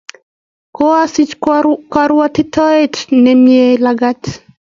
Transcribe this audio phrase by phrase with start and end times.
[0.77, 1.33] Koasich
[1.93, 4.21] korwotitoet ne mie lagat.